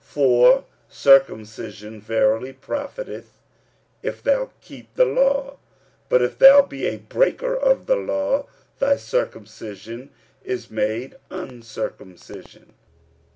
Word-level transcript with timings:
45:002:025 0.01 0.07
For 0.13 0.63
circumcision 0.89 2.01
verily 2.01 2.53
profiteth, 2.53 3.33
if 4.01 4.23
thou 4.23 4.49
keep 4.59 4.91
the 4.95 5.05
law: 5.05 5.57
but 6.09 6.23
if 6.23 6.39
thou 6.39 6.63
be 6.63 6.87
a 6.87 6.97
breaker 6.97 7.55
of 7.55 7.85
the 7.85 7.97
law, 7.97 8.47
thy 8.79 8.95
circumcision 8.95 10.09
is 10.43 10.71
made 10.71 11.17
uncircumcision. 11.29 12.73